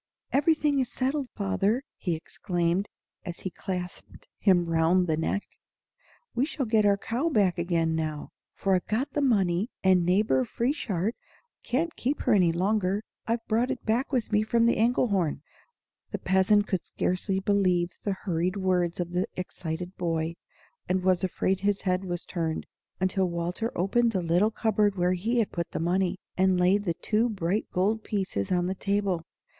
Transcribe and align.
"Everything 0.33 0.79
is 0.79 0.91
settled, 0.91 1.29
father!" 1.35 1.83
he 1.95 2.15
exclaimed, 2.15 2.89
as 3.23 3.41
he 3.41 3.51
clasped 3.51 4.27
him 4.39 4.65
round 4.65 5.05
the 5.05 5.15
neck. 5.15 5.43
"We 6.33 6.43
shall 6.43 6.65
get 6.65 6.87
our 6.87 6.97
cow 6.97 7.29
back 7.29 7.59
again 7.59 7.93
now; 7.93 8.29
for 8.55 8.73
I've 8.73 8.87
got 8.87 9.11
the 9.13 9.21
money, 9.21 9.69
and 9.83 10.03
Neighbor 10.03 10.43
Frieshardt 10.43 11.13
can't 11.63 11.95
keep 11.95 12.21
her 12.21 12.33
any 12.33 12.51
longer. 12.51 13.03
I've 13.27 13.45
brought 13.45 13.69
it 13.69 13.85
back 13.85 14.11
with 14.11 14.31
me 14.31 14.41
from 14.41 14.65
the 14.65 14.77
Engelhorn." 14.77 15.43
The 16.09 16.17
peasant 16.17 16.65
could 16.65 16.83
scarce 16.83 17.27
believe 17.27 17.91
the 18.03 18.13
hurried 18.23 18.57
words 18.57 18.99
of 18.99 19.11
the 19.11 19.27
excited 19.35 19.97
boy, 19.97 20.33
and 20.89 21.03
was 21.03 21.23
afraid 21.23 21.59
his 21.59 21.81
head 21.81 22.05
was 22.05 22.25
turned, 22.25 22.65
until 22.99 23.29
Walter 23.29 23.71
opened 23.77 24.13
the 24.13 24.23
little 24.23 24.49
cupboard 24.49 24.95
where 24.95 25.13
he 25.13 25.37
had 25.37 25.51
put 25.51 25.69
the 25.69 25.79
money, 25.79 26.17
and 26.35 26.59
laid 26.59 26.85
the 26.85 26.95
two 26.95 27.29
bright 27.29 27.67
gold 27.71 28.03
pieces 28.03 28.51
on 28.51 28.65
the 28.65 28.73
table. 28.73 29.21